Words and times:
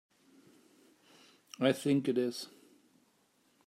I 1.59 1.73
think 1.73 2.07
it 2.09 2.17
is. 2.17 2.47